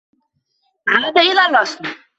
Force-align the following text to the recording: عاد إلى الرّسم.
عاد 0.87 1.17
إلى 1.17 1.45
الرّسم. 1.45 1.83